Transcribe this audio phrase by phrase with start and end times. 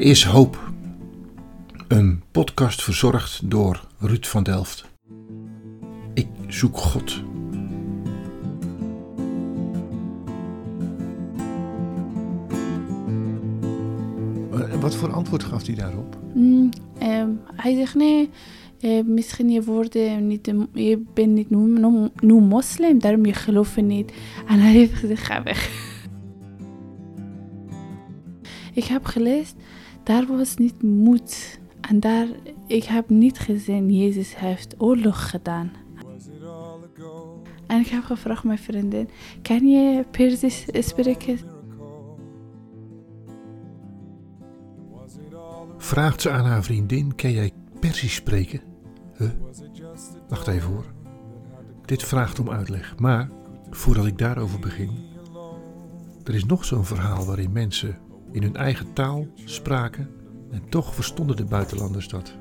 [0.00, 0.70] is hoop.
[1.88, 4.84] Een podcast verzorgd door Ruud van Delft.
[6.14, 7.22] Ik zoek God.
[14.52, 16.18] Eh, Wat voor antwoord gaf hij daarop?
[16.34, 18.30] Mm, ehm, hij zegt nee,
[18.80, 23.82] eh, misschien je, wordt, niet, je bent niet nu, nu, nu moslim, daarom je gelooft
[23.82, 24.12] niet.
[24.48, 25.70] En hij heeft gezegd, ga weg.
[28.74, 29.56] ik heb gelezen,
[30.10, 31.60] daar was niet moed.
[31.80, 32.26] En daar,
[32.66, 35.72] ik heb niet gezien, Jezus heeft oorlog gedaan.
[37.66, 39.08] En ik heb gevraagd mijn vriendin,
[39.42, 41.38] kan je Persisch spreken?
[45.76, 48.60] Vraagt ze aan haar vriendin: Kan jij Persisch spreken?
[49.16, 49.30] Huh?
[50.28, 50.86] Wacht even hoor.
[51.84, 52.98] Dit vraagt om uitleg.
[52.98, 53.30] Maar
[53.70, 54.90] voordat ik daarover begin.
[56.24, 57.98] Er is nog zo'n verhaal waarin mensen
[58.32, 60.08] in hun eigen taal spraken.
[60.50, 62.32] En toch verstonden de buitenlanders dat.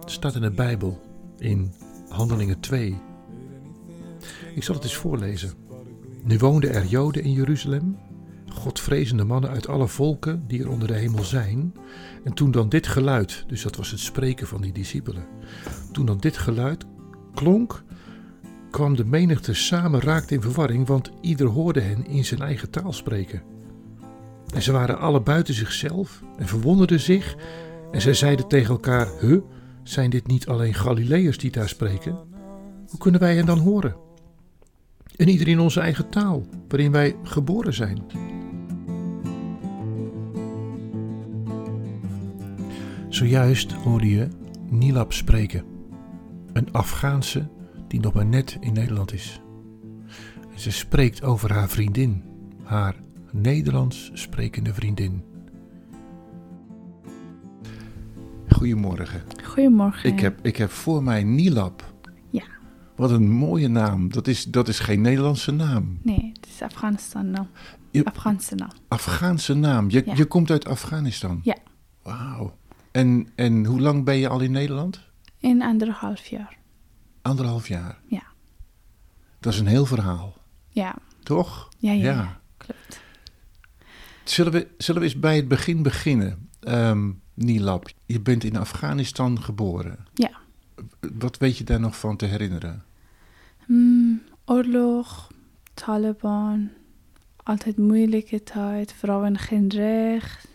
[0.00, 1.00] Het staat in de Bijbel,
[1.38, 1.72] in
[2.08, 2.98] Handelingen 2.
[4.54, 5.52] Ik zal het eens voorlezen.
[6.22, 7.98] Nu woonden er Joden in Jeruzalem,
[8.48, 11.74] godvrezende mannen uit alle volken die er onder de hemel zijn.
[12.24, 15.24] En toen dan dit geluid, dus dat was het spreken van die discipelen,
[15.92, 16.84] toen dan dit geluid
[17.34, 17.82] klonk,
[18.70, 22.92] kwam de menigte samen raakt in verwarring, want ieder hoorde hen in zijn eigen taal
[22.92, 23.42] spreken.
[24.54, 27.36] En ze waren alle buiten zichzelf en verwonderden zich.
[27.92, 29.40] En zij zeiden tegen elkaar: Huh,
[29.82, 32.18] zijn dit niet alleen Galileërs die daar spreken?
[32.88, 33.96] Hoe kunnen wij hen dan horen?
[35.16, 38.02] En ieder in onze eigen taal, waarin wij geboren zijn.
[43.08, 44.28] Zojuist hoorde je
[44.68, 45.64] Nilab spreken,
[46.52, 47.48] een Afghaanse
[47.88, 49.40] die nog maar net in Nederland is.
[50.52, 52.22] En ze spreekt over haar vriendin,
[52.62, 52.94] haar
[53.32, 55.22] Nederlands sprekende vriendin.
[58.48, 59.22] Goedemorgen.
[59.44, 60.12] Goedemorgen.
[60.12, 61.92] Ik heb, ik heb voor mij Nilab.
[62.30, 62.44] Ja.
[62.96, 64.12] Wat een mooie naam.
[64.12, 65.98] Dat is, dat is geen Nederlandse naam.
[66.02, 67.48] Nee, het is Afghanistan naam.
[67.90, 68.70] Je- Afghaanse naam.
[68.88, 69.90] Afghaanse naam.
[69.90, 70.14] Je, Ja.
[70.16, 71.40] je komt uit Afghanistan.
[71.42, 71.56] Ja.
[72.02, 72.56] Wauw.
[72.90, 75.00] En, en hoe lang ben je al in Nederland?
[75.38, 76.58] In anderhalf jaar.
[77.22, 77.98] Anderhalf jaar.
[78.06, 78.22] Ja.
[79.40, 80.34] Dat is een heel verhaal.
[80.68, 81.68] Ja, Toch?
[81.78, 82.02] ja, ja.
[82.04, 82.12] Ja.
[82.12, 82.39] ja.
[84.24, 86.48] Zullen we, zullen we eens bij het begin beginnen?
[86.60, 90.06] Ehm Nilab, je bent in Afghanistan geboren.
[90.14, 90.30] Ja.
[91.18, 92.84] Wat weet je daar nog van te herinneren?
[93.66, 95.30] Mm, oorlog,
[95.74, 96.70] Taliban,
[97.36, 100.48] altijd moeilijke tijd, vrouwen geen recht.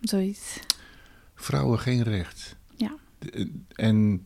[0.00, 0.60] Zoiets.
[1.34, 2.56] Vrouwen geen recht.
[2.76, 2.94] Ja.
[3.74, 4.22] En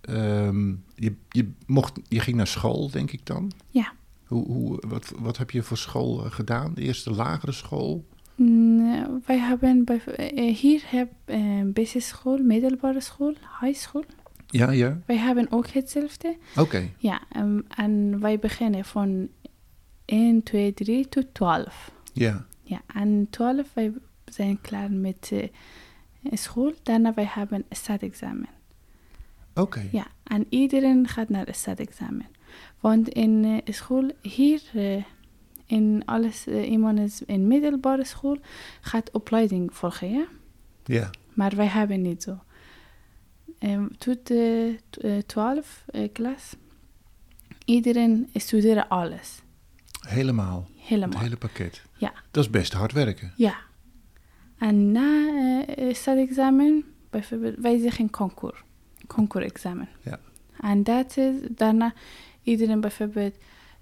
[0.00, 3.52] ehm, je, je, mocht, je ging naar school, denk ik dan?
[3.68, 3.92] Ja.
[4.30, 6.74] Hoe, hoe, wat, wat heb je voor school eh, gedaan?
[6.74, 8.04] De eerste lagere school?
[8.34, 14.04] Mm, wij hebben bij, eh, hier heb uh, basisschool, middelbare school, high school.
[14.46, 14.98] Ja, ja.
[15.06, 16.36] Wij hebben ook hetzelfde.
[16.56, 16.90] Oké.
[16.98, 19.28] Ja, en, en wij beginnen van
[20.04, 21.92] 1, 2, 3 tot 12.
[22.12, 22.46] Ja.
[22.62, 23.92] Ja, en 12 wij
[24.24, 25.48] zijn klaar met eh,
[26.32, 26.74] school.
[26.82, 28.48] Daarna wij hebben een staatexamen.
[29.54, 29.88] Oké.
[29.92, 32.26] Ja, en iedereen gaat naar het staatexamen.
[32.80, 35.02] Want in eh, school hier, eh,
[35.66, 38.38] in alles, eh, iemand is in middelbare school,
[38.80, 40.24] gaat opleiding volgen, ja.
[40.84, 41.10] Ja.
[41.34, 42.38] Maar wij hebben niet zo.
[43.60, 46.54] Um, tot eh, t- eh, 12 eh, klas,
[47.64, 49.42] iedereen studeert alles.
[50.08, 50.68] Helemaal.
[50.76, 51.20] Het Helemaal.
[51.20, 51.82] hele pakket.
[51.96, 52.12] Ja.
[52.30, 53.32] Dat is best hard werken.
[53.36, 53.56] Ja.
[54.58, 55.24] En na
[55.66, 58.62] het staatexamen, bijvoorbeeld, wij zeggen concours.
[59.06, 59.88] Concours-examen.
[60.02, 60.18] Ja.
[60.60, 61.92] En dat is, daarna
[62.42, 63.34] iedereen bijvoorbeeld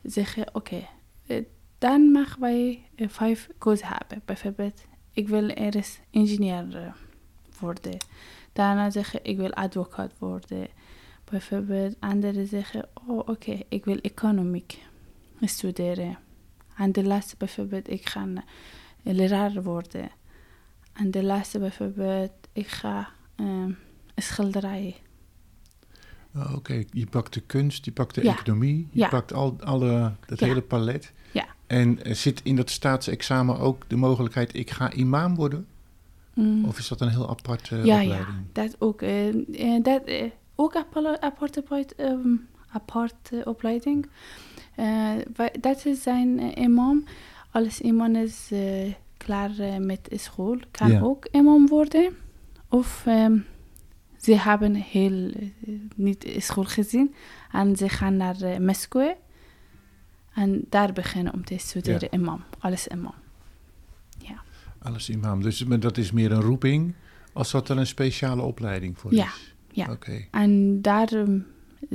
[0.02, 0.88] zeggen, oké,
[1.26, 1.44] eh,
[1.78, 4.22] dan mag wij eh, vijf koos hebben.
[4.24, 6.92] Bijvoorbeeld, ik wil eerst ingenieur eh,
[7.60, 7.96] worden.
[8.52, 10.68] Daarna zeggen, ik wil advocaat worden.
[11.24, 14.78] Bijvoorbeeld, anderen zeggen, oh oké, ik wil economiek
[15.40, 16.18] studeren.
[16.76, 18.26] En de laatste bijvoorbeeld, ik ga
[19.02, 20.10] leraar worden.
[20.92, 23.72] En de laatste bijvoorbeeld, ik ga ehm
[24.20, 24.94] schilderijen.
[26.36, 28.32] Oh, Oké, je pakt de kunst, je pakt de Ja.
[28.38, 29.08] economie, je Ja.
[29.08, 30.46] pakt al, alle, dat Ja.
[30.46, 31.12] hele palet.
[31.32, 31.46] Ja.
[31.66, 35.66] En er zit in dat staatsexamen ook de mogelijkheid, ik ga imam worden?
[36.34, 36.64] Mm.
[36.64, 38.36] Of is dat een heel aparte ja, opleiding?
[38.36, 39.02] ja, dat ook.
[39.02, 42.34] eh, eh, dat, eh, ook aparte, aparte, ehm,
[42.70, 44.08] aparte opleiding.
[44.74, 45.10] Eh,
[45.60, 47.04] dat is zijn eh, imam.
[47.52, 52.16] Als iemand is eh, klaar eh, met school, kan ook imam worden.
[52.68, 53.38] Of ehm,
[54.20, 55.48] ze hebben heel eh,
[55.94, 57.14] niet school gezien
[57.52, 59.14] en ze gaan naar uh, Moskou.
[60.34, 63.14] En daar beginnen om te studeren imam, alles imam.
[64.78, 65.42] Alles imam.
[65.42, 66.94] Dus dat is meer een roeping,
[67.32, 69.54] als dat er een speciale opleiding voor Ja, is?
[69.72, 69.90] ja.
[69.90, 70.24] Oké.
[70.30, 71.46] En daarom,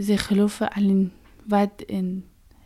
[0.01, 1.11] ze geloven alleen
[1.47, 2.25] wat een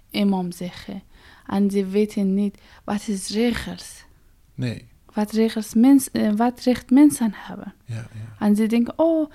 [0.10, 1.04] imam zeggen.
[1.46, 4.06] En ze weten niet wat is regels.
[4.54, 7.74] Nee, Wat regels mens, eh, wat recht mensen hebben.
[7.86, 8.46] ja, ja.
[8.46, 9.32] En ze denken, oh,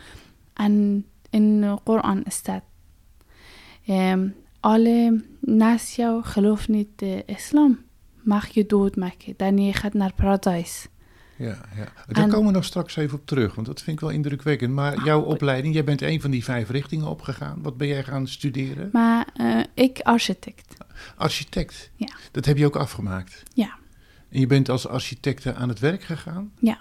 [0.54, 2.62] en in de Koran staat,
[3.86, 4.28] ehm,
[4.60, 7.78] alle naast jou gelooft niet de islam,
[8.22, 9.34] mag je doodmaken.
[9.36, 10.88] Dan je gaat naar paradijs.
[11.36, 11.92] Ja, ja.
[12.06, 14.72] Daar En- komen we nog straks even op terug, want dat vind ik wel indrukwekkend.
[14.72, 17.62] Maar jouw opleiding, jij bent een van die vijf richtingen opgegaan.
[17.62, 18.88] Wat ben jij gaan studeren?
[18.92, 20.76] Maar eh, ik architect.
[21.16, 21.90] Architect.
[21.96, 22.14] Ja.
[22.30, 23.42] Dat heb je ook afgemaakt.
[23.54, 23.80] Ja.
[24.32, 26.52] En je bent als architecte aan het werk gegaan?
[26.60, 26.80] Ja.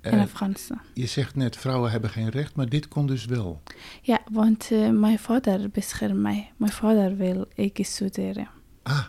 [0.00, 0.78] Eh, in Afghanistan.
[0.94, 3.62] je zegt net, vrouwen hebben geen recht, maar dit kon dus wel.
[4.02, 6.52] Ja, want eh, mijn vader beschermt mij.
[6.56, 8.48] Mijn vader wil ik studeren.
[8.82, 9.04] Ah,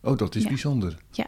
[0.00, 0.48] oh, dat is Ja.
[0.48, 0.96] bijzonder.
[1.10, 1.26] Ja.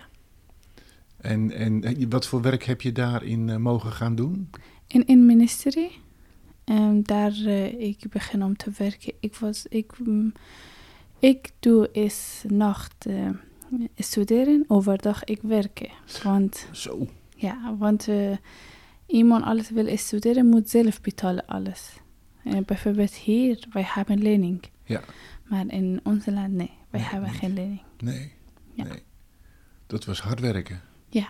[1.17, 4.51] En, en eh, wat voor werk heb je daarin eh, mogen gaan doen?
[4.87, 5.99] In een ministerie.
[6.65, 9.13] En daar eh, ik begin om te werken.
[9.21, 10.33] Ik was, ik, mm,
[11.19, 13.29] ik doe is nacht eh,
[13.97, 15.91] studeren, overdag ik werken.
[16.23, 17.07] Want Zo.
[17.37, 18.37] ja, want eh,
[19.07, 22.01] iemand alles wil studeren moet zelf betalen alles.
[22.45, 24.61] En bijvoorbeeld hier, wij hebben lening.
[24.85, 25.01] Ja.
[25.45, 27.83] Maar in ons land nee, wij Nee, hebben geen lening.
[27.99, 28.33] Nee.
[28.75, 28.85] Ja.
[28.85, 29.03] nee.
[29.87, 30.81] Dat was hard werken.
[31.09, 31.29] Ja.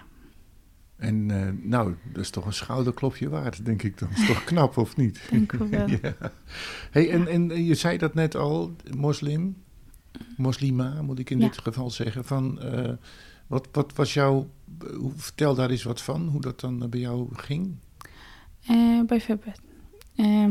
[0.97, 4.09] En eh, nou, dat is toch een schouderklopje waard, denk ik dan.
[4.09, 5.21] Dat is toch knap, of niet?
[5.31, 5.89] Dank u wel.
[6.03, 6.17] ja.
[6.91, 9.57] Hey, en, en je zei dat net al, moslim,
[10.37, 11.47] moslima moet ik in Ja.
[11.49, 12.25] dit geval zeggen.
[12.25, 12.93] Van, eh,
[13.47, 14.49] wat, wat was jouw,
[15.17, 17.75] vertel daar eens wat van, hoe dat dan bij jou ging.
[18.67, 19.61] Eh, bijvoorbeeld,
[20.17, 20.51] ehm,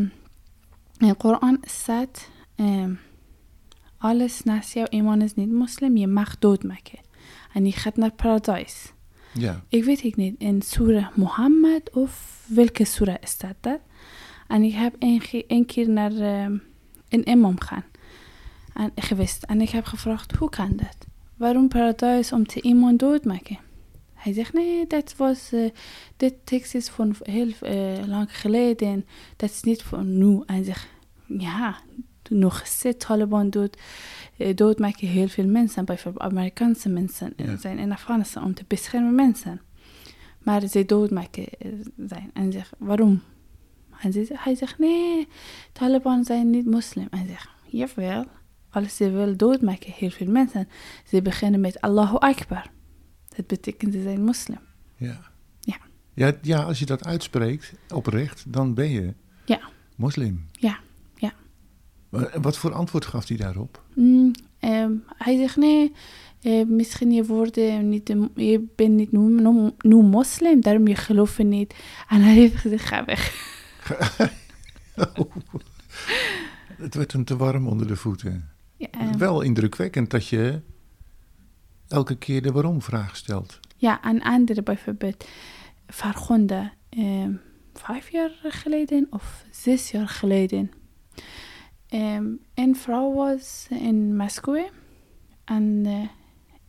[0.97, 2.93] in de Koran staat: ehm,
[3.97, 6.99] alles naast jou, iemand is niet moslim, je mag doodmaken.
[7.53, 8.93] En je gaat naar paradijs.
[9.33, 13.79] Ja, Ik weet het niet, in Surah Mohammed of welke Surah staat dat?
[14.47, 16.57] En ik heb een, een keer naar ehm,
[17.09, 17.83] een imam gaan.
[18.75, 19.43] En, geweest.
[19.43, 20.97] En ik heb gevraagd, hoe kan dat?
[21.37, 23.57] Waarom paradijs om te iemand doodmaken?
[24.13, 25.69] Hij zegt, nee, dat was, eh,
[26.17, 29.05] dit tekst is van heel eh, lang geleden.
[29.35, 30.41] Dat is niet van nu.
[30.45, 30.87] En zegt,
[31.27, 31.77] ja,
[32.29, 33.77] nog steeds Taliban dood,
[34.37, 35.85] eh, doodmaken heel veel mensen.
[35.85, 37.57] Bijvoorbeeld Amerikaanse mensen Ja.
[37.57, 39.61] zijn in Afghanistan om te beschermen mensen.
[40.43, 41.45] Maar ze doodmaken
[42.07, 42.29] zijn.
[42.33, 43.21] En zegt, waarom?
[44.01, 45.27] En hij zegt, nee,
[45.71, 47.07] Taliban zijn niet moslim.
[47.11, 48.25] En zegt, jawel.
[48.75, 50.67] Als ze wil doodmaken, heel veel mensen.
[51.07, 52.69] Ze beginnen met Allahu Akbar.
[53.35, 54.59] Dat betekent ze zijn moslim.
[54.97, 55.19] ja.
[55.59, 55.77] Ja.
[56.13, 59.13] Ja, ja, als je dat uitspreekt, oprecht, dan ben je
[59.45, 59.59] Ja.
[59.95, 60.45] moslim.
[60.51, 60.79] Ja,
[61.15, 61.33] ja.
[62.41, 63.83] Wat voor antwoord gaf hij daarop?
[63.95, 65.91] Mm, ehm, hij zegt, nee,
[66.41, 67.23] eh, misschien je,
[67.57, 69.19] eh, niet, een- je bent niet nu,
[70.01, 71.75] moslim, daarom je gelooft niet.
[72.09, 73.33] En hij heeft gezegd, ga weg.
[76.77, 78.49] Het werd hem te warm onder de voeten.
[78.75, 80.61] Ja, ehm, Wel indrukwekkend dat je
[81.87, 83.59] elke keer de waarom-vraag stelt.
[83.77, 85.25] Ja, en andere bijvoorbeeld
[85.87, 87.33] Fargonda, ehm,
[87.73, 90.71] vijf jaar geleden of zes jaar geleden.
[91.87, 94.63] Ehm, een vrouw was in Moskou
[95.45, 96.07] en eh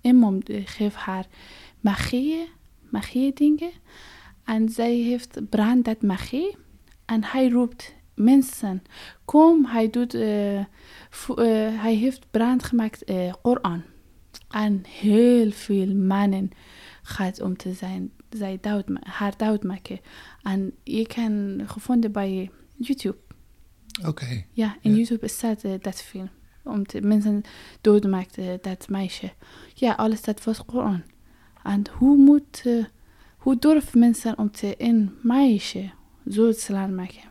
[0.01, 1.27] imam geeft haar
[1.81, 2.49] magie,
[2.91, 3.71] magie dingen.
[4.45, 6.57] En zij heeft brand dat magie.
[7.05, 8.83] En hij roept mensen,
[9.25, 10.67] kom, hij doet, eh, eh,
[11.83, 13.83] hij heeft brand gemaakt, eh Koran.
[14.51, 16.51] En heel veel mannen
[17.03, 20.01] gaat om te zijn, zij dood, haar doodmaken.
[20.43, 23.17] En je kan gevonden bij YouTube.
[24.07, 24.97] Oké, Ja, in Ja.
[24.97, 26.29] YouTube staat eh, dat film.
[26.65, 27.43] Om te, mensen
[27.81, 29.33] doodmaakt eh, dat meisje.
[29.75, 31.03] Ja, alles dat was Koran.
[31.63, 32.65] En hoe moet,
[33.37, 35.91] hoe durven mensen om te een meisje
[36.31, 37.26] zo te slaan maken?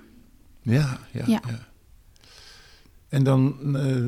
[0.65, 1.41] Ja, ja, ja.
[1.47, 1.67] Ja.
[3.09, 4.03] En dan, eh,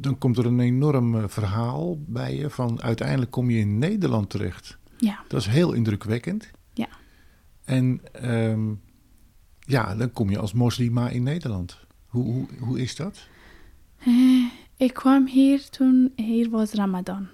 [0.00, 4.30] dan komt er een enorm eh, verhaal bij je van uiteindelijk kom je in Nederland
[4.30, 4.78] terecht.
[4.98, 6.50] Ja, Dat is heel indrukwekkend.
[6.72, 6.88] Ja.
[7.64, 8.72] En ehm,
[9.60, 11.78] ja, dan kom je als moslima in Nederland.
[12.06, 13.28] Hoe, hoe, hoe is dat?
[13.98, 14.44] Eh,
[14.76, 17.28] ik kwam hier toen, hier was Ramadan.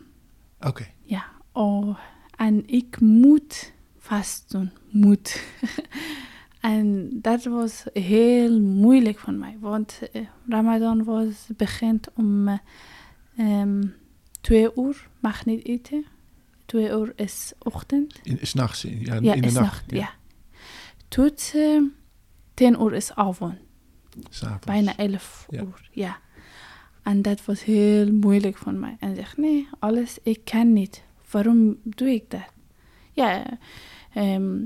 [0.61, 1.99] Oké, Ja, oh,
[2.37, 5.43] en ik moet vast doen, moet.
[6.61, 12.59] en dat was heel moeilijk voor mij, want eh, Ramadan was begint om eh,
[13.37, 13.83] ehm,
[14.41, 16.05] twee uur, mag niet eten.
[16.67, 18.21] Twee uur is ochtend.
[18.23, 19.65] in, s'nachts, in, ja, Ja, in de is nacht.
[19.65, 20.11] nacht, ja.
[21.09, 21.83] Tot eh,
[22.55, 23.55] tien uur is avond,
[24.31, 24.67] S'avonds.
[24.67, 25.61] bijna elf Ja.
[25.63, 26.19] uur, ja.
[27.03, 28.97] En dat was heel moeilijk voor mij.
[29.01, 31.05] En ik zeg, nee, alles, ik kan niet.
[31.31, 32.53] Waarom doe ik dat?
[33.13, 33.59] Ja,
[34.13, 34.63] ehm,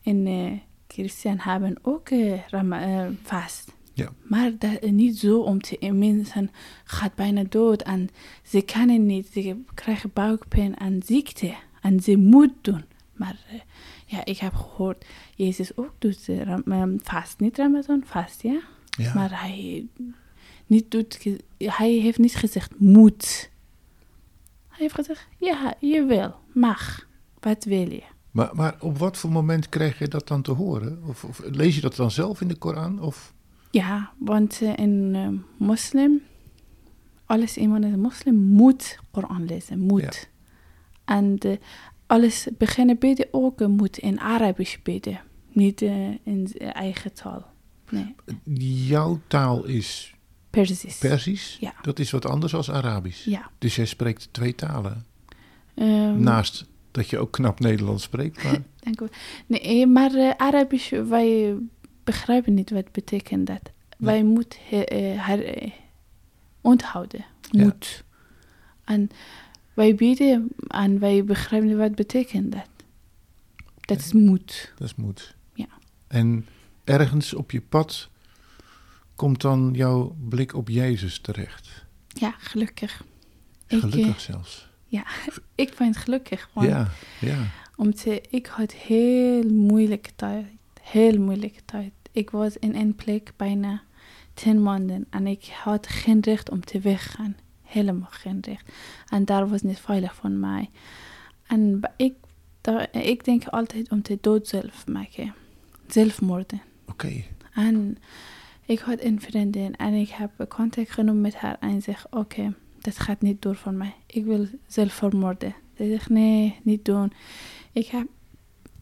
[0.00, 0.52] in uh,
[0.92, 3.72] christen hebben ook uh, Rama, uh, vast.
[3.92, 4.12] Ja.
[4.22, 6.50] Maar dat is niet zo om te mensen
[6.84, 8.08] gaat bijna dood en
[8.42, 12.84] ze kunnen niet, ze krijgen buikpijn en ziekte en ze moet doen.
[13.12, 13.60] Maar uh,
[14.06, 15.04] ja, ik heb gehoord,
[15.34, 18.60] Jezus ook doet ram, vast, niet Ramadan, vast, ja?
[18.90, 19.14] ja.
[19.14, 19.86] Maar hij,
[20.66, 21.26] niet doet,
[21.58, 23.50] hij heeft niet gezegd moet.
[24.68, 27.06] Hij heeft gezegd, ja, je wil, mag,
[27.40, 28.02] wat wil je?
[28.30, 31.02] Maar, maar op wat voor moment krijg je dat dan te horen?
[31.06, 33.00] Of, of lees je dat dan zelf in de Koran?
[33.00, 33.34] Of?
[33.70, 35.28] Ja, want uh, in uh,
[35.68, 36.22] moslim,
[37.26, 40.28] alles iemand is moslim moet Koran lezen, moet.
[41.04, 41.14] Ja.
[41.14, 41.56] En uh,
[42.06, 45.20] alles beginnen bidden ook moet in Arabisch bidden,
[45.52, 45.80] niet
[46.24, 47.52] in eigen taal.
[47.90, 48.14] Nee.
[48.86, 50.14] Jouw taal is
[50.50, 50.98] Persisch.
[50.98, 51.56] Persisch?
[51.60, 51.74] Ja.
[51.82, 53.24] Dat is wat anders dan Arabisch?
[53.24, 53.50] Ja.
[53.58, 55.06] Dus jij spreekt twee talen?
[55.74, 58.62] Um, Naast dat je ook knap Nederlands spreekt, maar...
[58.84, 59.06] Dank u.
[59.46, 61.56] Nee, maar uh, Arabisch, wij
[62.04, 63.62] begrijpen niet wat betekent dat.
[63.62, 63.70] Nee.
[63.98, 65.70] Wij moeten uh, haar uh,
[66.60, 67.24] onthouden.
[67.50, 68.04] Moet.
[68.06, 68.94] Ja.
[68.94, 69.10] En
[69.74, 72.68] wij bieden en wij begrijpen wat betekent dat.
[73.80, 74.72] Dat is moet.
[74.76, 75.36] Dat is moet.
[75.54, 75.68] Ja.
[76.06, 76.46] En
[76.84, 78.08] ergens op je pad
[79.14, 81.84] komt dan jouw blik op Jezus terecht.
[82.08, 83.04] Ja, gelukkig.
[83.66, 84.69] Gelukkig ik, zelfs.
[84.90, 85.04] Ja,
[85.54, 86.48] ik ben gelukkig.
[86.52, 86.88] Want Ja,
[87.20, 87.46] ja.
[87.76, 90.46] Omdat ik had heel moeilijke tijd.
[90.80, 91.92] Heel moeilijke tijd.
[92.12, 93.82] Ik was in een plek bijna
[94.34, 95.06] tien maanden.
[95.10, 97.36] En ik had geen recht om te weggaan.
[97.62, 98.72] Helemaal geen recht.
[99.08, 100.70] En daar was niet veilig voor mij.
[101.46, 102.14] En ik,
[102.60, 105.34] daar, ik denk altijd om te dood zelf maken.
[105.86, 106.62] Zelfmoorden.
[106.86, 107.22] Oké.
[107.52, 107.98] En
[108.64, 112.54] ik had een vriendin en ik heb contact genomen met haar en zeg oké, okay,
[112.80, 113.94] dat gaat niet door van mij.
[114.06, 115.54] Ik wil zelf vermoorden.
[115.76, 117.12] Ze zegt nee, niet doen.
[117.72, 118.06] Ik heb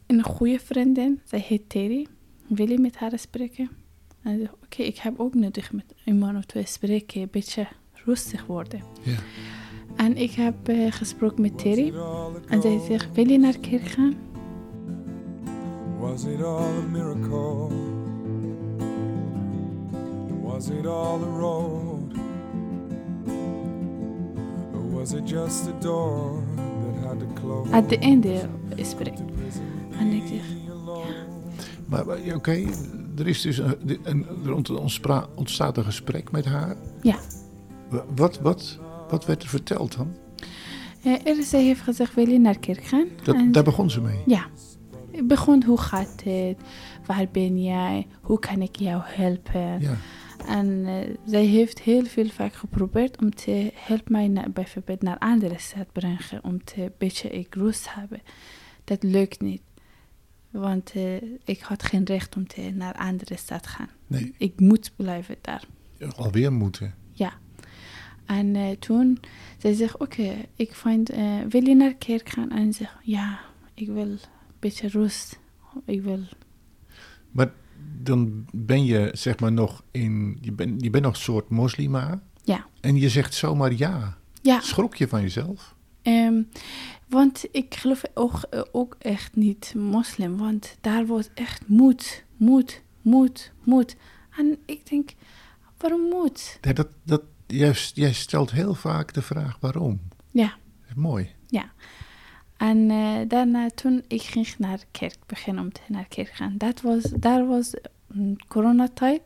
[0.07, 2.07] een goede vriendin, zij heet Terry.
[2.49, 3.71] Wil je met haar spreken?
[4.23, 7.29] En ze zegt oké, okay, ik heb ook nodig met iemand of twee spreken, een
[7.31, 7.69] beetje
[8.05, 8.83] rustig worden.
[9.03, 9.17] Ja.
[9.97, 11.95] En ik heb uh, gesproken met Terry
[12.49, 14.17] en zij zegt wil je naar kerk gaan?
[15.99, 17.69] Was it all a miracle?
[20.43, 21.98] Was it all a road?
[27.71, 28.27] At the end
[28.87, 29.23] spreekt.
[29.99, 30.43] En ik zeg,
[31.87, 32.69] Maar, maar oké, okay,
[33.19, 34.55] er is dus een, een, er
[35.35, 36.77] ontstaat een gesprek met haar.
[37.03, 37.17] Ja.
[38.15, 40.15] Wat, wat, wat werd er verteld dan?
[41.07, 43.07] Uh, eerst zij heeft gezegd, wil je naar kerk gaan?
[43.23, 44.23] Dat, En- daar begon ze mee.
[44.27, 44.47] Ja.
[45.11, 46.57] Ik begon, hoe gaat het?
[47.07, 48.07] Waar ben jij?
[48.21, 49.81] Hoe kan ik jou helpen?
[49.81, 49.97] Ja,
[50.47, 55.19] En eh, zij heeft heel veel vaak geprobeerd om te helpen mij naar, bijvoorbeeld naar
[55.19, 56.19] andere stad brengen.
[56.43, 58.21] Om te een beetje rust hebben.
[58.85, 59.63] Dat lukt niet.
[60.51, 63.89] Want eh, ik had geen recht om te naar andere stad gaan.
[64.07, 65.65] nee, Ik moet blijven daar.
[66.17, 66.95] alweer moeten.
[67.13, 67.33] Ja.
[68.27, 69.19] En eh, toen,
[69.59, 71.11] zij zegt, oké, ik vind,
[71.49, 72.51] wil je naar kerk gaan?
[72.51, 73.41] En ze zegt, ja,
[73.75, 74.19] ik wil een
[74.59, 75.39] beetje rust.
[75.85, 76.21] Ik wil,
[77.31, 77.53] Maar
[78.03, 82.23] dan ben je zeg maar nog in, je bent je bent nog een soort moslima.
[82.45, 82.67] Ja.
[82.81, 84.17] En je zegt zomaar ja.
[84.43, 84.61] ja.
[84.61, 85.75] Schrok je van jezelf?
[86.03, 86.43] Ehm,
[87.09, 90.37] want ik geloof ook, eh, ook echt niet moslim.
[90.37, 93.97] Want daar was echt moed, moed, moed, moed.
[94.37, 95.11] En ik denk,
[95.79, 96.59] waarom moed?
[96.61, 100.01] Ja, dat, dat, jij, jij stelt heel vaak de vraag waarom.
[100.31, 100.49] Ja.
[100.49, 101.37] Dat is mooi.
[102.59, 106.55] En eh, daarna, toen ik ging naar kerk, begin om te naar kerk gaan.
[106.57, 107.75] Dat was, daar was
[108.07, 109.21] mm, coronatijd.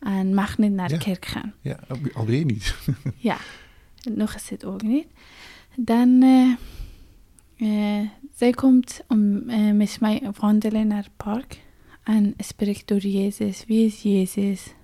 [0.00, 0.96] En mag niet naar Ja.
[0.98, 1.54] kerk gaan.
[1.60, 2.74] Ja, al- alweer niet.
[3.16, 3.36] Ja,
[4.12, 5.06] nog is het ook niet.
[5.76, 6.22] Dan,
[7.56, 8.00] eh,
[8.34, 9.44] zij komt om
[9.76, 11.60] met mij wandelen naar het park.
[12.04, 13.64] En spreekt door Jezus.
[13.66, 14.74] Wie is Jezus?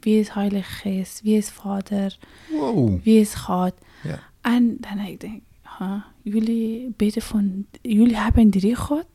[0.00, 1.20] Wie is Heilige Geest?
[1.22, 2.18] Wie is Vader?
[2.50, 3.02] Wow.
[3.02, 3.72] Wie is God?
[4.02, 4.22] Ja.
[4.40, 5.42] En dan ik denk,
[6.22, 9.06] jullie van, jullie hebben drie God?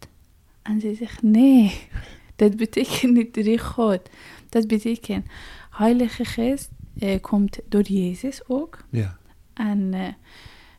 [0.61, 1.87] En ze zegt, nee,
[2.35, 4.09] dat betekent niet drie God.
[4.49, 5.25] Dat betekent,
[5.69, 8.77] Heilige Geest eh, komt door Jezus ook.
[8.89, 9.17] Ja,
[9.53, 10.13] En eh,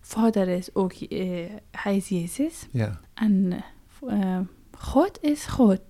[0.00, 2.66] Vader is ook, eh, hij is Jezus.
[2.70, 3.64] ja, En
[4.70, 5.80] God is God.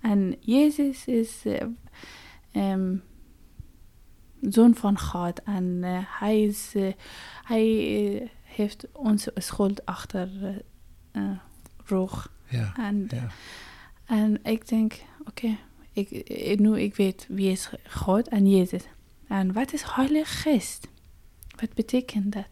[0.00, 1.42] En Jezus is
[2.52, 2.96] ehm,
[4.40, 5.42] zoon van God.
[5.42, 5.80] En
[6.18, 6.74] hij, is,
[7.44, 10.28] hij heeft onze schuld achter
[11.84, 12.32] rug.
[12.48, 12.72] ja.
[12.76, 13.28] En, ja.
[14.04, 15.56] en ik denk, oké,
[15.92, 18.82] ik, ik, nu ik weet wie is God en Jezus.
[19.28, 20.88] En wat is Heilige Geest?
[21.60, 22.48] Wat betekent dat?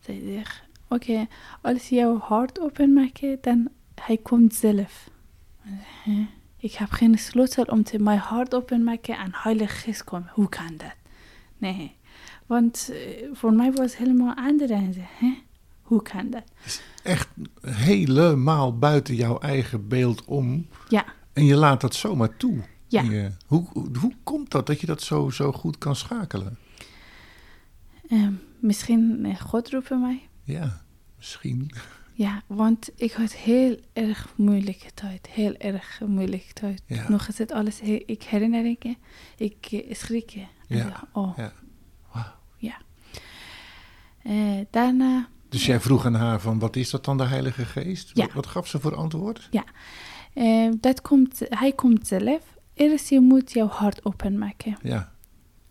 [0.00, 1.26] Zij zegt, oké,
[1.60, 5.10] als je jouw hart openmaakt, dan hij komt zelf.
[6.56, 10.28] Ik heb geen sleutel om te mijn hart open te maken en Heilige Geest komt.
[10.28, 10.94] Hoe kan dat?
[11.58, 11.96] Nee.
[12.50, 14.70] Want eh, voor mij was het helemaal anders.
[14.70, 15.34] En hè?
[15.82, 16.42] Hoe kan dat?
[17.02, 17.28] Echt
[17.60, 20.66] helemaal buiten jouw eigen beeld om.
[20.88, 22.58] Ja, En je laat dat zomaar toe.
[22.86, 23.02] Ja.
[23.02, 23.66] Je- hoe,
[24.00, 26.58] hoe, komt dat dat je dat zo, zo goed kan schakelen?
[28.08, 30.28] ehm, misschien eh, God roepen mij.
[30.44, 30.80] Ja,
[31.16, 31.70] misschien.
[32.12, 35.26] Ja, want ik had heel erg moeilijke tijd.
[35.28, 36.82] Heel erg moeilijke tijd.
[36.86, 37.08] Ja.
[37.08, 38.84] Nog is het alles, ik herinner ik,
[39.36, 40.30] ik eh, schrik.
[40.66, 41.52] Ja, Oh, ja.
[44.22, 48.10] Eh, daarna, Dus jij vroeg aan haar van, wat is dat dan, de Heilige Geest?
[48.14, 48.24] Ja.
[48.24, 49.48] Wat, wat gaf ze voor antwoord?
[50.34, 52.58] eh, dat komt, hij komt zelf.
[52.74, 54.76] Eerst je moet jouw hart openmaken.
[54.82, 55.12] Ja,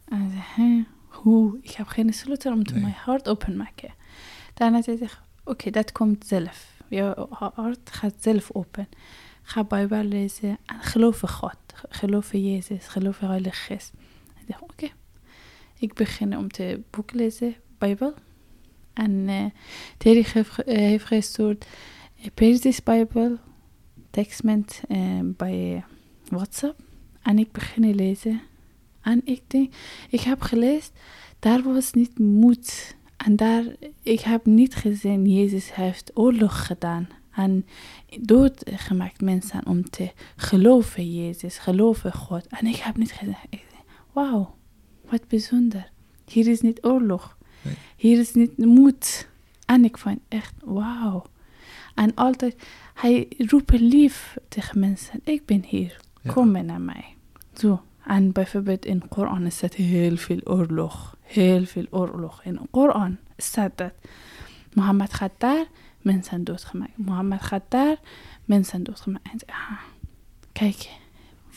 [0.06, 1.58] En zei, hoe?
[1.62, 2.82] Ik heb geen sleutel om te Nee.
[2.82, 3.94] mijn hart openmaken.
[4.54, 6.68] Daarna zei ik, oké, dat komt zelf.
[6.88, 8.88] Je hart gaat zelf open.
[9.42, 11.56] Ga Bijbel lezen en geloof in God.
[11.90, 12.88] Geloof in Jezus.
[12.88, 13.92] Geloof in Heilige Geest.
[14.40, 14.88] Ik dacht, oké.
[15.80, 18.14] Ik begin om te boek lezen, Bijbel.
[19.00, 19.46] En eh
[19.98, 21.66] Terry heeft, eh, heeft gestuurd
[22.22, 23.38] eh, Persisch Bijbel,
[24.10, 24.42] tekst
[24.88, 25.84] eh, bij
[26.30, 26.82] WhatsApp.
[27.22, 28.42] En ik begin lezen.
[29.02, 29.74] En ik denk,
[30.10, 30.94] ik heb gelezen,
[31.40, 32.96] daar was niet moed.
[33.18, 33.64] En daar,
[34.04, 37.08] ik heb niet gezien, Jezus heeft oorlog gedaan.
[37.32, 37.66] En
[38.22, 42.48] doodgemaakt mensen om te geloven Jezus, geloven God.
[42.48, 43.38] En ik heb niet gezien,
[44.14, 44.56] wauw,
[45.10, 45.92] wat bijzonder.
[46.26, 47.38] Hier is niet oorlog.
[47.62, 47.74] Nee.
[47.96, 49.28] Hier is niet moed.
[49.66, 51.26] En ik vond echt, wauw.
[51.96, 52.56] En altijd,
[52.94, 56.34] hij roept lief tegen mensen, ik ben hier, Ja.
[56.34, 57.06] kom maar naar mij.
[57.54, 57.84] Zo.
[58.06, 61.18] En bijvoorbeeld in Koran staat heel veel oorlog.
[61.22, 62.44] Heel veel oorlog.
[62.44, 63.94] In Koran staat dat.
[64.74, 65.66] Mohammed gaat daar,
[66.02, 66.98] mensen doodgemaakt.
[66.98, 67.96] Mohammed gaat daar,
[68.46, 69.26] mensen doodgemaakt.
[69.32, 69.80] En ah,
[70.52, 70.90] kijk,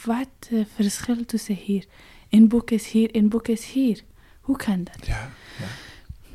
[0.05, 1.85] wat uh, verschil tussen hier.
[2.29, 4.03] In boek is hier, in boek is hier.
[4.41, 5.07] Hoe kan dat?
[5.07, 5.67] ja, ja.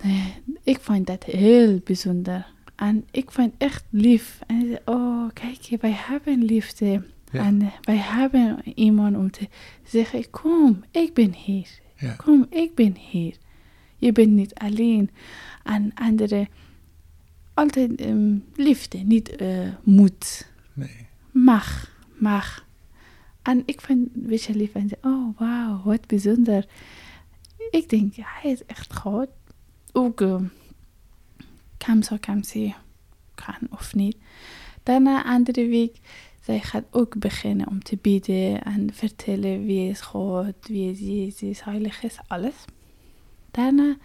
[0.03, 0.33] Nee,
[0.63, 2.55] ik vind dat heel bijzonder.
[2.75, 4.39] En ik vind echt lief.
[4.47, 7.03] En zei, oh, kijk, wij hebben liefde.
[7.31, 7.43] Ja.
[7.45, 9.47] En eh, wij hebben iemand om te
[9.83, 11.67] zeggen, kom, ik ben hier.
[11.95, 12.13] Ja.
[12.13, 13.37] Kom, ik ben hier.
[13.97, 15.09] Je bent niet alleen.
[15.63, 16.47] En anderen,
[17.53, 20.51] altijd ehm, liefde, niet eh, moed.
[20.73, 21.07] Nee.
[21.31, 22.65] Mag, mag.
[23.41, 26.65] En ik vind een beetje lief en zeg, oh wauw, wat bijzonder.
[27.69, 29.27] Ik denk, ja, hij is echt goed.
[29.97, 30.41] Ook uh,
[31.77, 32.75] kam zou kam zien
[33.35, 34.17] kan of niet.
[34.83, 35.99] Daarna, andere week,
[36.41, 41.63] zij gaat ook beginnen om te bidden en vertellen wie is God, wie is Jezus,
[41.63, 42.65] Heilig is, alles.
[43.51, 43.97] Daarna,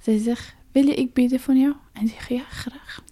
[0.00, 1.74] zij zegt, wil je ik bidden voor jou?
[1.92, 3.04] En ik zeg, ja, graag.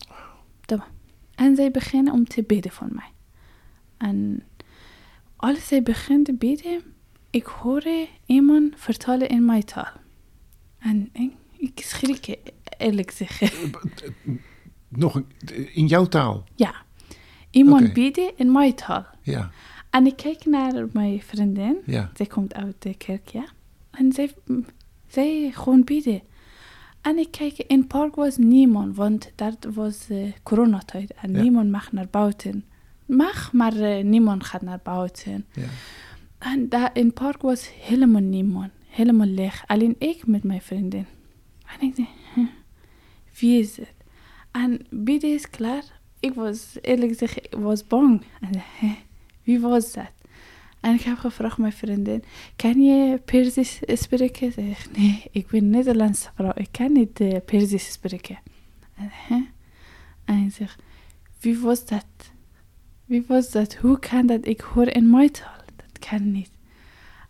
[1.35, 3.12] En zij beginnen om te bidden voor mij.
[3.97, 4.43] En
[5.37, 6.83] als zij begint te bidden,
[7.31, 7.85] ik hoor
[8.27, 9.93] iemand vertellen in mijn taal.
[10.79, 12.37] En ik, ik schrik,
[12.79, 13.71] eerlijk zeggen.
[14.88, 15.27] Nog een,
[15.75, 16.45] in jouw taal?
[16.55, 16.75] Ja.
[17.51, 17.92] Iemand Oké.
[17.92, 19.07] bidden in mijn taal.
[19.23, 19.51] Ja,
[19.90, 21.77] En ik kijk naar mijn vriendin.
[21.87, 23.45] ja, Zij komt uit de kerk, ja.
[23.90, 24.33] En zij,
[25.07, 26.23] zij gewoon bidden.
[27.01, 31.42] En ik kijk, in het park was niemand, want dat was uh, coronatijd en Ja.
[31.42, 32.64] niemand mag naar buiten.
[33.07, 35.47] Mag, maar uh, niemand gaat naar buiten.
[35.53, 35.66] ja.
[36.38, 39.64] En daar in het park was helemaal niemand, helemaal leeg.
[39.66, 41.07] Alleen ik met mijn vriendin.
[41.67, 42.47] En ik dacht, huh,
[43.39, 43.95] wie is het?
[44.51, 45.85] En bidden is klaar.
[46.21, 48.23] Ik was, eerlijk gezegd, ik was bang.
[48.41, 48.93] En, huh,
[49.43, 50.11] wie was dat?
[50.81, 52.25] En ik heb gevraagd mijn vriendin,
[52.57, 54.53] kan je Perzisch spreken?
[54.53, 58.39] Ze zegt, nee, ik ben Nederlandse vrouw, ik kan niet uh, Perzisch spreken.
[58.95, 59.43] En, huh?
[60.25, 60.79] en ik zeg,
[61.41, 62.07] wie was dat?
[63.05, 63.75] Wie was dat?
[63.75, 64.47] Hoe kan dat?
[64.47, 65.61] Ik hoor in mijn taal.
[65.77, 66.51] Dat kan niet.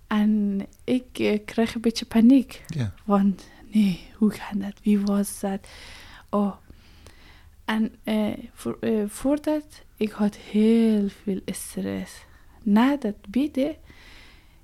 [0.06, 2.64] En ik uh, kreeg een beetje paniek.
[3.04, 4.80] Want nee, hoe kan dat?
[4.82, 5.68] Wie was dat?
[6.30, 6.56] Oh.
[7.64, 12.24] En uh, voor, uh, voordat, ik had heel veel stress.
[12.62, 13.76] Na dat bidden,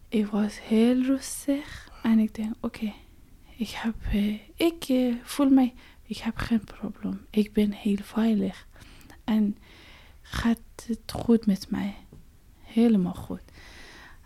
[0.09, 1.91] ik was heel rustig.
[2.03, 2.93] En ik denk, oké,
[3.57, 7.27] ik, heb, uh, ik voel mij, ik heb geen probleem.
[7.31, 8.67] Ik ben heel veilig.
[9.25, 9.57] En
[10.23, 11.95] gaat het goed met mij.
[12.61, 13.43] Helemaal goed.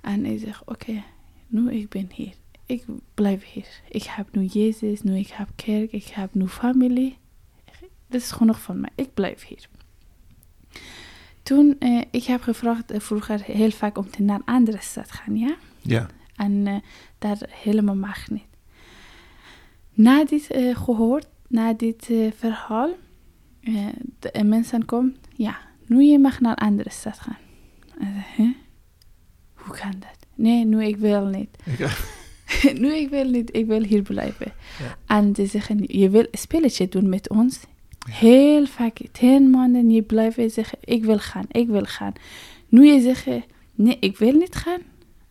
[0.01, 1.03] En ik zeg, oké,
[1.46, 2.35] nu ik ben hier.
[2.66, 3.68] Ik blijf hier.
[3.88, 7.16] Ik heb nu Jezus, nu ik heb kerk, ik heb nu familie.
[8.09, 8.90] Dat is genoeg van mij.
[8.94, 9.68] Ik blijf hier.
[11.42, 15.11] Toen, uh, ik heb gevraagd uh, vroeger heel vaak om te naar een andere stad
[15.12, 15.57] gaan, ja?
[15.81, 16.07] Ja.
[16.37, 16.76] En uh,
[17.18, 18.44] daar helemaal mag niet.
[19.92, 22.90] Na dit gehoord, na dit verhaal,
[24.18, 27.38] de mensen komen, ja, nu je mag naar een andere stad gaan.
[28.37, 28.57] En?
[29.55, 30.16] Hoe kan dat?
[30.35, 31.48] Nee, nu ik wil niet.
[31.64, 32.24] Ik-
[32.81, 34.53] nu ik wil niet, ik wil hier blijven.
[34.79, 35.17] Ja.
[35.17, 37.61] En ze zeggen, je wil een spelletje doen met ons.
[38.11, 42.13] Heel vaak, tien maanden, je blijft zeggen, ik wil gaan, ik wil gaan.
[42.69, 43.27] Nu je zegt,
[43.75, 44.81] nee, ik wil niet gaan.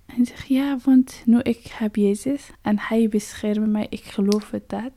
[0.06, 4.70] En zegt, ja, want nu ik heb Jezus en hij beschermt mij, ik geloof het
[4.70, 4.92] dat.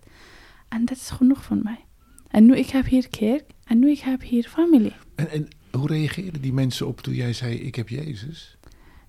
[0.68, 1.84] En dat is genoeg voor mij.
[2.28, 4.92] En nu ik heb hier kerk en nu ik heb hier familie.
[5.14, 8.56] En, en hoe reageerden die mensen op toen jij zei: Ik heb Jezus?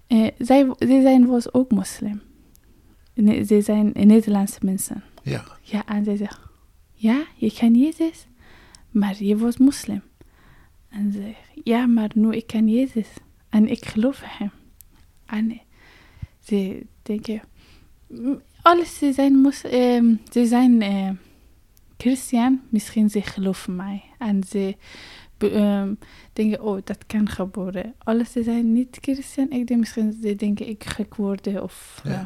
[0.08, 2.22] Eh, zij, zij zijn was ook moslim.
[3.48, 5.04] Ze zijn Nederlandse mensen.
[5.24, 5.44] Ja.
[5.62, 6.40] Ja, en zij zegt,
[6.94, 8.28] ja, je ken Jezus,
[8.92, 10.02] maar je was moslim.
[10.90, 13.08] En ze zegt, ja, maar nu ik ken Jezus
[13.50, 14.52] en ik geloof hem.
[15.26, 15.62] En
[16.40, 17.42] ze denken,
[18.08, 21.10] "Mm, alles ze zijn, mos, ehm, ze zijn eh,
[21.98, 24.04] christen, misschien ze geloven mij.
[24.18, 24.76] En ze
[25.38, 25.94] ehm,
[26.34, 27.94] denken, oh, dat kan gebeuren.
[27.98, 32.12] Alles ze zijn niet christen, ik denk misschien ze denken, ik gek worden of Ja.
[32.12, 32.26] eh,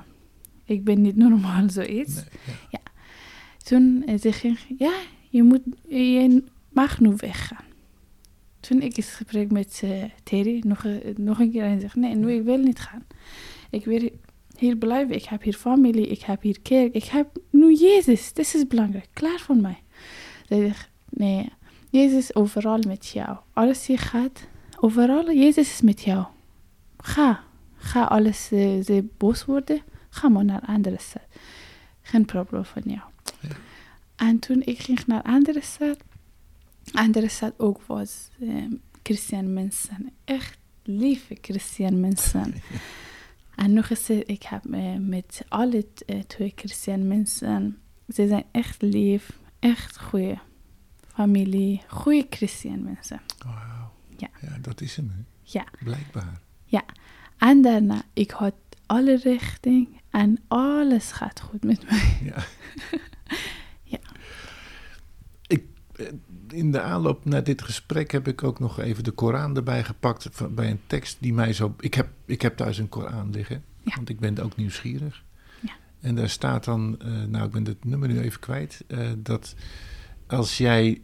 [0.65, 2.15] ik ben niet normaal, zoiets.
[2.15, 2.79] Nee, ja.
[3.63, 4.93] Toen eh, zeg ik, ja,
[5.29, 7.65] je, moet, je mag nu weggaan.
[8.59, 12.15] Toen ik het gesprek met eh, Terry nog, eh, nog een keer en zeg, nee,
[12.15, 13.05] nu ik wil niet gaan.
[13.69, 14.09] Ik wil
[14.57, 15.15] hier blijven.
[15.15, 18.33] Ik heb hier familie, ik heb hier kerk, ik heb nu Jezus.
[18.33, 19.77] Dit is belangrijk, klaar voor mij.
[20.47, 21.49] Zij zegt, nee,
[21.89, 23.37] Jezus is overal met jou.
[23.53, 24.47] Alles je gaat,
[24.79, 26.25] overal, Jezus is met jou.
[26.97, 27.43] Ga,
[27.75, 29.81] ga alles, ze boos worden,
[30.13, 31.23] ga maar naar andere stad.
[32.01, 33.01] Geen probleem van jou.
[34.15, 35.97] En toen ik ging naar andere stad,
[36.91, 38.65] andere stad ook was eh,
[39.03, 40.13] christian mensen.
[40.25, 42.53] Echt lieve christian mensen.
[43.55, 48.43] En nog eens, eh, ik heb eh, met alle eh, twee christian mensen, ze zijn
[48.51, 50.37] echt lief, echt goede
[51.07, 53.21] familie, goede christian mensen.
[53.45, 53.91] Wauw.
[54.17, 54.29] Ja.
[54.41, 55.23] ja, dat is hem, hè?
[55.43, 55.65] Ja.
[55.83, 56.41] Blijkbaar.
[57.37, 58.53] En daarna, ik had
[58.85, 62.17] alle richting en alles gaat goed met mij.
[62.23, 62.43] Ja.
[63.83, 63.99] Ja.
[65.47, 65.63] Ik,
[65.95, 66.05] eh,
[66.47, 70.27] in de aanloop naar dit gesprek heb ik ook nog even de Koran erbij gepakt.
[70.31, 71.75] van- Bij een tekst die mij zo.
[71.79, 73.63] Ik heb, ik heb thuis een Koran liggen.
[73.81, 73.95] Ja.
[73.95, 75.23] Want ik ben ook nieuwsgierig.
[75.61, 75.71] Ja.
[75.99, 76.99] En daar staat dan.
[77.01, 78.83] eh, nou, ik ben het nummer nu even kwijt.
[78.87, 79.55] eh, dat
[80.27, 81.01] als jij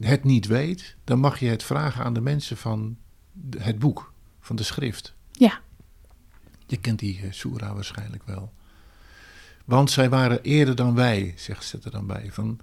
[0.00, 0.96] het niet weet.
[1.04, 2.96] dan mag je het vragen aan de mensen van
[3.58, 4.12] het boek.
[4.40, 5.14] Van de schrift.
[5.32, 5.60] Ja.
[6.70, 8.52] Je kent die uh, Soera waarschijnlijk wel.
[9.64, 12.28] Want zij waren eerder dan wij, zegt ze er dan bij.
[12.30, 12.58] Van,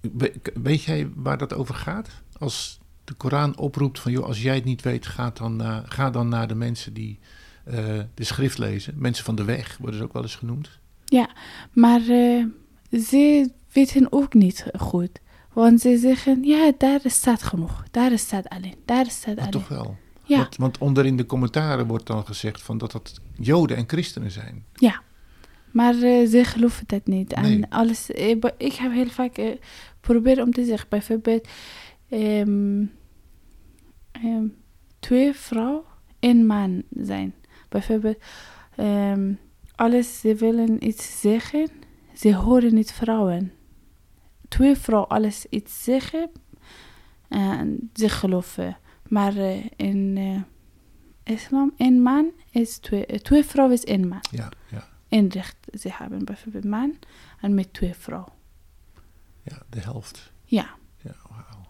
[0.00, 2.08] we- weet jij waar dat over gaat?
[2.38, 6.10] Als de Koran oproept van, joh, als jij het niet weet, ga dan, naar- ga
[6.10, 7.18] dan naar de mensen die
[7.64, 7.74] eh,
[8.14, 8.94] de schrift lezen.
[8.96, 10.70] Mensen van de weg worden ze ook wel eens genoemd.
[11.72, 12.44] Maar eh,
[13.00, 15.20] ze weten ook niet goed.
[15.52, 17.84] Want ze zeggen, ja, daar staat genoeg.
[17.90, 18.74] Daar staat alleen.
[18.84, 19.50] Daar staat Maar alleen.
[19.50, 19.96] toch wel.
[20.30, 23.84] Ja, Want, want onder in de commentaren wordt dan gezegd van dat dat Joden en
[23.86, 24.64] christenen zijn.
[25.70, 27.36] maar eh, ze geloven dat niet.
[27.36, 27.54] Nee.
[27.54, 29.56] En alles, eh, ik heb heel vaak eh,
[30.00, 31.48] proberen om te zeggen, bijvoorbeeld,
[32.08, 32.84] ehm,
[34.12, 34.46] ehm,
[34.98, 35.82] twee vrouwen
[36.18, 37.34] en man zijn.
[37.68, 38.18] Bijvoorbeeld,
[38.76, 39.32] ehm,
[39.74, 41.68] alles, ze willen iets zeggen,
[42.14, 43.52] ze horen niet vrouwen.
[44.48, 46.30] Twee vrouwen alles iets zeggen
[47.28, 48.76] en ze geloven.
[49.10, 54.24] Maar eh, in eh, islam, een man is twee, eh, twee vrouwen is één man.
[54.30, 56.98] Ja, ja, Eén recht, ze hebben bijvoorbeeld man
[57.40, 58.32] en met twee vrouwen.
[59.42, 60.32] ja de helft.
[60.44, 60.74] Ja.
[60.96, 61.66] Ja, wauw.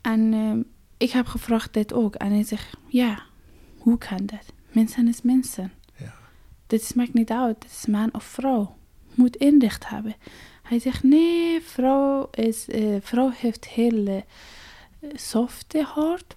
[0.00, 0.64] En
[0.96, 2.14] ik heb gevraagd dit ook.
[2.14, 3.22] En hij zegt, ja,
[3.78, 4.52] hoe kan dat?
[4.72, 5.72] Mensen is mensen.
[5.96, 6.14] Ja.
[6.66, 8.76] Dit maakt niet uit, het is man of vrouw.
[9.14, 10.16] Moet inricht hebben.
[10.62, 12.66] Hij zegt, nee, vrouw, is,
[13.00, 14.24] vrouw heeft heel
[15.00, 16.36] eh, softe hart.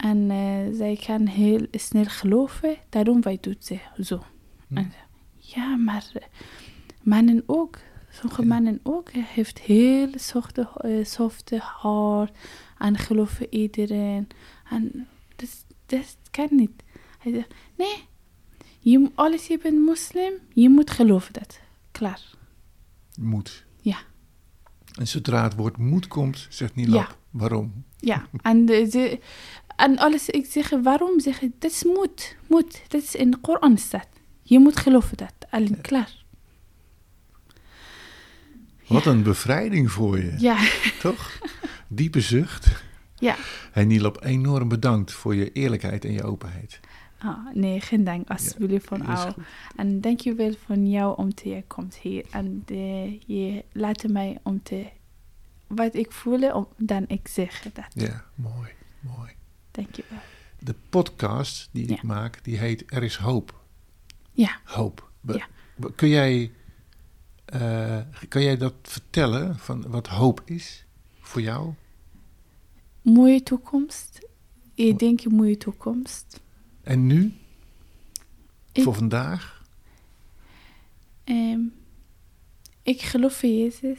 [0.00, 2.76] En eh, zij kan heel snel geloven.
[2.88, 4.22] Daarom wij doet ze zo.
[4.68, 4.76] Hm.
[4.76, 4.92] En,
[5.36, 6.22] ja, maar eh,
[7.02, 7.78] mannen ook.
[8.10, 8.48] Sommige Ja.
[8.48, 12.36] mannen ook heeft heel softe, eh, softe hart.
[12.78, 14.28] En geloven iedereen.
[14.70, 16.82] En dat, dat kan niet.
[17.18, 18.08] Hij zegt, nee.
[18.78, 21.60] Je, alles je bent moslim, je moet geloven dat.
[21.90, 22.22] Klaar.
[23.20, 23.64] Moed.
[23.80, 23.98] Ja.
[24.98, 27.16] En zodra het woord moed komt, zegt Nilab, Ja.
[27.30, 27.84] waarom?
[27.96, 29.20] Ja, en, de, ze,
[29.80, 33.36] en alles, ik zeg, waarom zeg ik, dat is moed, moed, dat is in de
[33.36, 34.08] Koran staat.
[34.42, 36.18] Je moet geloven dat, alleen klaar.
[38.86, 40.58] Wat een bevrijding voor je, Ja,
[41.00, 41.38] toch?
[41.88, 42.82] Diepe zucht.
[43.18, 43.36] ja.
[43.72, 46.80] Hey Nilab, enorm bedankt voor je eerlijkheid en je openheid.
[47.18, 49.34] Ah, nee, geen dank, alsjeblieft van Dat is jou.
[49.76, 52.24] En dankjewel van jou om te je komt hier.
[52.30, 54.86] En de, je laat mij om te,
[55.66, 57.84] wat ik voel, om, dan ik zeg dat.
[57.94, 58.70] Ja, mooi.
[59.00, 59.30] Mooi.
[59.70, 60.18] Dankjewel.
[60.58, 63.64] De podcast die ik maak, die heet Er is hoop.
[64.32, 64.60] Ja.
[64.64, 65.10] Hoop.
[65.20, 65.46] Be- Ja.
[65.76, 66.52] be- Kun jij,
[68.28, 70.84] kan jij dat vertellen van wat hoop is
[71.20, 71.72] voor jou?
[73.02, 74.28] Mooie toekomst.
[74.74, 76.40] Ik denk een mooie toekomst.
[76.82, 77.34] En nu?
[78.72, 79.64] Ik- Voor vandaag?
[81.24, 81.60] Ehm,
[82.82, 83.98] ik geloof in Jezus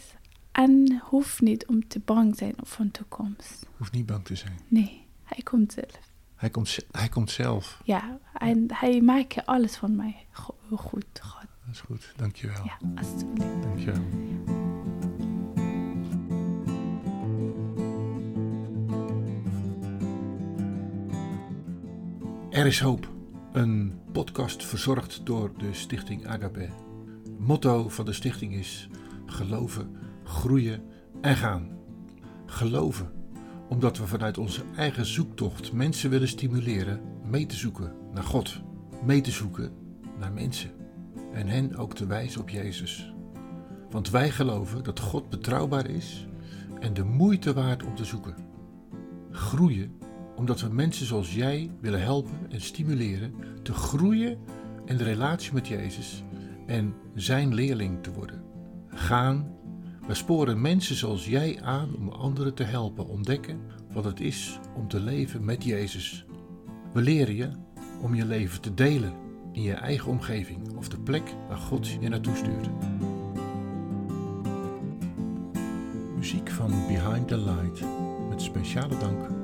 [0.52, 3.66] en hoef niet om te bang zijn voor een toekomst.
[3.78, 4.60] Hoeft niet bang te zijn.
[4.68, 5.01] Nee,
[5.34, 6.00] hij komt zelf.
[6.36, 7.82] Hij komt, hij komt zelf.
[7.84, 11.06] Ja, en hij maakt alles van mij go- goed.
[11.22, 11.46] God.
[11.66, 12.14] Dat is goed.
[12.16, 12.64] Dankjewel.
[12.66, 13.62] Ja, alsjeblieft.
[13.62, 14.02] Dankjewel.
[22.50, 23.10] Er is hoop.
[23.52, 26.70] Een podcast verzorgd door de stichting Agape.
[27.38, 28.90] Motto van de stichting is
[29.26, 30.84] geloven, groeien
[31.22, 31.70] en gaan.
[32.46, 33.12] Geloven,
[33.72, 38.62] omdat we vanuit onze eigen zoektocht mensen willen stimuleren mee te zoeken naar God,
[39.06, 39.72] mee te zoeken
[40.20, 40.72] naar mensen
[41.34, 43.14] en hen ook te wijzen op Jezus.
[43.90, 46.28] Want wij geloven dat God betrouwbaar is
[46.80, 48.36] en de moeite waard om te zoeken.
[49.32, 49.92] Groeien
[50.36, 54.38] omdat we mensen zoals jij willen helpen en stimuleren te groeien
[54.86, 56.24] in de relatie met Jezus
[56.66, 58.44] en zijn leerling te worden.
[58.88, 59.56] Gaan,
[60.12, 63.62] we sporen mensen zoals jij aan om anderen te helpen ontdekken
[63.94, 66.26] wat het is om te leven met Jezus.
[66.94, 67.50] We leren je
[68.02, 69.14] om je leven te delen
[69.52, 72.70] in je eigen omgeving of de plek waar God je naartoe stuurt.
[76.16, 77.82] Muziek van Behind the Light
[78.30, 79.41] met speciale dank